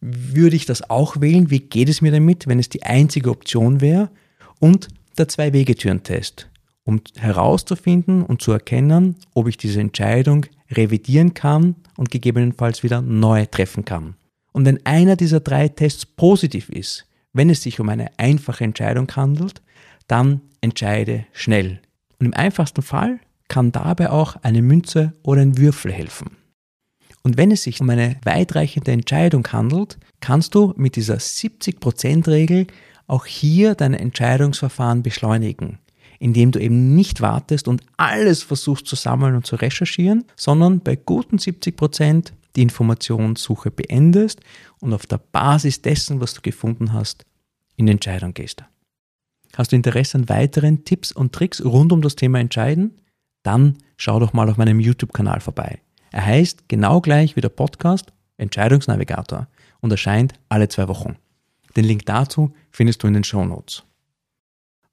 würde 0.00 0.56
ich 0.56 0.66
das 0.66 0.88
auch 0.88 1.20
wählen, 1.20 1.50
wie 1.50 1.60
geht 1.60 1.88
es 1.88 2.00
mir 2.00 2.12
damit, 2.12 2.46
wenn 2.46 2.58
es 2.58 2.68
die 2.68 2.82
einzige 2.82 3.30
Option 3.30 3.80
wäre, 3.80 4.10
und 4.58 4.88
der 5.16 5.28
Zwei-Wegetüren-Test, 5.28 6.49
um 6.90 7.00
herauszufinden 7.16 8.24
und 8.24 8.42
zu 8.42 8.50
erkennen, 8.50 9.14
ob 9.32 9.46
ich 9.46 9.56
diese 9.56 9.80
Entscheidung 9.80 10.46
revidieren 10.72 11.34
kann 11.34 11.76
und 11.96 12.10
gegebenenfalls 12.10 12.82
wieder 12.82 13.00
neu 13.00 13.46
treffen 13.46 13.84
kann. 13.84 14.16
Und 14.52 14.64
wenn 14.64 14.84
einer 14.84 15.14
dieser 15.14 15.38
drei 15.38 15.68
Tests 15.68 16.04
positiv 16.04 16.68
ist, 16.68 17.06
wenn 17.32 17.48
es 17.48 17.62
sich 17.62 17.78
um 17.78 17.88
eine 17.88 18.10
einfache 18.18 18.64
Entscheidung 18.64 19.08
handelt, 19.14 19.62
dann 20.08 20.40
entscheide 20.60 21.26
schnell. 21.32 21.80
Und 22.18 22.26
im 22.26 22.34
einfachsten 22.34 22.82
Fall 22.82 23.20
kann 23.46 23.70
dabei 23.70 24.10
auch 24.10 24.34
eine 24.42 24.60
Münze 24.60 25.12
oder 25.22 25.42
ein 25.42 25.56
Würfel 25.58 25.92
helfen. 25.92 26.36
Und 27.22 27.36
wenn 27.36 27.52
es 27.52 27.62
sich 27.62 27.80
um 27.80 27.88
eine 27.88 28.16
weitreichende 28.24 28.90
Entscheidung 28.90 29.46
handelt, 29.52 29.96
kannst 30.18 30.56
du 30.56 30.74
mit 30.76 30.96
dieser 30.96 31.18
70%-Regel 31.18 32.66
auch 33.06 33.26
hier 33.26 33.76
dein 33.76 33.94
Entscheidungsverfahren 33.94 35.02
beschleunigen 35.04 35.78
indem 36.20 36.52
du 36.52 36.60
eben 36.60 36.94
nicht 36.94 37.20
wartest 37.20 37.66
und 37.66 37.82
alles 37.96 38.44
versuchst 38.44 38.86
zu 38.86 38.94
sammeln 38.94 39.34
und 39.34 39.46
zu 39.46 39.56
recherchieren, 39.56 40.24
sondern 40.36 40.80
bei 40.80 40.94
guten 40.94 41.38
70 41.38 41.76
Prozent 41.76 42.32
die 42.54 42.62
Informationssuche 42.62 43.70
beendest 43.70 44.40
und 44.80 44.92
auf 44.92 45.06
der 45.06 45.18
Basis 45.18 45.82
dessen, 45.82 46.20
was 46.20 46.34
du 46.34 46.42
gefunden 46.42 46.92
hast, 46.92 47.24
in 47.76 47.88
Entscheidung 47.88 48.34
gehst. 48.34 48.62
Hast 49.56 49.72
du 49.72 49.76
Interesse 49.76 50.18
an 50.18 50.28
weiteren 50.28 50.84
Tipps 50.84 51.10
und 51.10 51.32
Tricks 51.32 51.64
rund 51.64 51.90
um 51.90 52.02
das 52.02 52.16
Thema 52.16 52.38
Entscheiden? 52.38 53.00
Dann 53.42 53.78
schau 53.96 54.20
doch 54.20 54.32
mal 54.32 54.48
auf 54.48 54.58
meinem 54.58 54.78
YouTube-Kanal 54.78 55.40
vorbei. 55.40 55.80
Er 56.12 56.26
heißt 56.26 56.68
genau 56.68 57.00
gleich 57.00 57.34
wie 57.34 57.40
der 57.40 57.48
Podcast 57.48 58.12
Entscheidungsnavigator 58.36 59.48
und 59.80 59.90
erscheint 59.90 60.34
alle 60.48 60.68
zwei 60.68 60.86
Wochen. 60.88 61.16
Den 61.76 61.84
Link 61.84 62.04
dazu 62.06 62.52
findest 62.70 63.02
du 63.02 63.06
in 63.06 63.14
den 63.14 63.24
Show 63.24 63.44
Notes. 63.44 63.84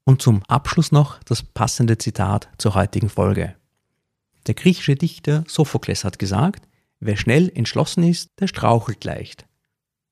Und 0.08 0.22
zum 0.22 0.42
Abschluss 0.48 0.90
noch 0.90 1.22
das 1.24 1.42
passende 1.42 1.98
Zitat 1.98 2.48
zur 2.56 2.74
heutigen 2.74 3.10
Folge. 3.10 3.54
Der 4.46 4.54
griechische 4.54 4.94
Dichter 4.96 5.44
Sophokles 5.46 6.02
hat 6.02 6.18
gesagt, 6.18 6.66
wer 6.98 7.18
schnell 7.18 7.52
entschlossen 7.54 8.04
ist, 8.04 8.30
der 8.40 8.46
strauchelt 8.46 9.04
leicht. 9.04 9.44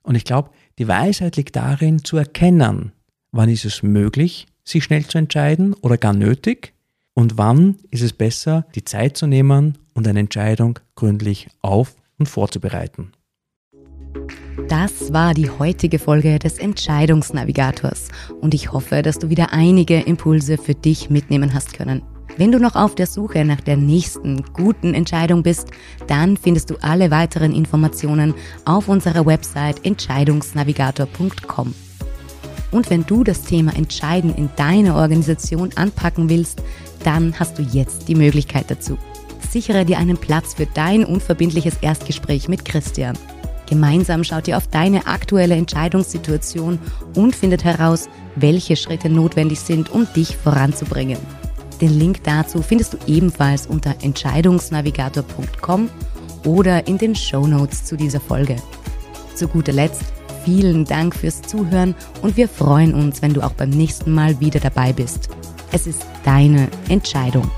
Und 0.03 0.15
ich 0.15 0.25
glaube, 0.25 0.50
die 0.79 0.87
Weisheit 0.87 1.38
liegt 1.38 1.57
darin 1.57 2.05
zu 2.05 2.19
erkennen, 2.19 2.93
wann 3.33 3.49
ist 3.49 3.65
es 3.65 3.83
möglich, 3.83 4.47
sich 4.65 4.85
schnell 4.85 5.07
zu 5.07 5.17
entscheiden 5.17 5.73
oder 5.73 5.97
gar 5.97 6.12
nötig 6.12 6.75
und 7.15 7.38
wann 7.38 7.79
ist 7.91 8.03
es 8.03 8.12
besser, 8.12 8.67
die 8.75 8.85
Zeit 8.85 9.17
zu 9.17 9.26
nehmen 9.26 9.79
und 9.95 10.07
eine 10.07 10.21
Entscheidung 10.21 10.79
gründlich 10.95 11.49
auf 11.62 11.97
und 12.19 12.29
vorzubereiten. 12.29 13.12
Das 14.68 15.12
war 15.12 15.32
die 15.32 15.49
heutige 15.49 16.00
Folge 16.00 16.40
des 16.40 16.58
Entscheidungsnavigators 16.58 18.08
und 18.40 18.52
ich 18.52 18.73
hoffe, 18.73 19.02
dass 19.02 19.20
du 19.20 19.30
wieder 19.30 19.52
einige 19.52 20.00
Impulse 20.00 20.58
für 20.58 20.75
dich 20.75 21.08
mitnehmen 21.08 21.54
hast 21.54 21.73
können. 21.75 22.02
Wenn 22.37 22.50
du 22.50 22.58
noch 22.58 22.75
auf 22.75 22.96
der 22.96 23.06
Suche 23.06 23.44
nach 23.44 23.61
der 23.61 23.76
nächsten 23.76 24.42
guten 24.52 24.92
Entscheidung 24.92 25.44
bist, 25.44 25.68
dann 26.08 26.37
findest 26.37 26.70
du 26.70 26.76
alle 26.82 27.12
weiteren 27.12 27.54
Informationen 27.54 28.35
auf 28.64 28.88
unserer 28.88 29.25
Website 29.25 29.87
entscheidungsnavigator.com. 29.87 31.73
Und 32.73 32.90
wenn 32.90 33.06
du 33.06 33.23
das 33.23 33.42
Thema 33.42 33.73
Entscheiden 33.76 34.35
in 34.35 34.50
deiner 34.56 34.96
Organisation 34.96 35.70
anpacken 35.76 36.28
willst, 36.28 36.61
dann 37.04 37.38
hast 37.38 37.56
du 37.58 37.62
jetzt 37.62 38.08
die 38.08 38.16
Möglichkeit 38.16 38.68
dazu. 38.68 38.99
Sichere 39.49 39.85
dir 39.85 39.99
einen 39.99 40.16
Platz 40.16 40.54
für 40.54 40.66
dein 40.66 41.04
unverbindliches 41.04 41.76
Erstgespräch 41.80 42.49
mit 42.49 42.64
Christian. 42.64 43.16
Gemeinsam 43.68 44.25
schaut 44.25 44.49
ihr 44.49 44.56
auf 44.56 44.68
deine 44.68 45.06
aktuelle 45.06 45.56
Entscheidungssituation 45.56 46.78
und 47.14 47.35
findet 47.35 47.64
heraus, 47.64 48.08
welche 48.37 48.76
Schritte 48.76 49.08
notwendig 49.08 49.61
sind, 49.61 49.90
um 49.90 50.06
dich 50.14 50.37
voranzubringen. 50.37 51.18
Den 51.80 51.99
Link 51.99 52.23
dazu 52.25 52.62
findest 52.62 52.94
du 52.94 52.99
ebenfalls 53.06 53.66
unter 53.66 53.94
entscheidungsnavigator.com 54.02 55.90
oder 56.44 56.87
in 56.87 56.99
den 56.99 57.14
Show 57.14 57.46
Notes 57.46 57.85
zu 57.85 57.96
dieser 57.96 58.20
Folge. 58.20 58.56
Zu 59.35 59.49
guter 59.49 59.73
Letzt 59.73 60.04
vielen 60.44 60.85
Dank 60.85 61.14
fürs 61.14 61.42
Zuhören 61.42 61.94
und 62.23 62.37
wir 62.37 62.49
freuen 62.49 62.94
uns, 62.94 63.20
wenn 63.20 63.35
du 63.35 63.42
auch 63.42 63.52
beim 63.52 63.70
nächsten 63.70 64.12
Mal 64.12 64.38
wieder 64.40 64.61
dabei 64.61 64.92
bist. 64.92 65.28
Es 65.73 65.87
ist 65.87 66.06
deine 66.25 66.68
Entscheidung. 66.88 67.50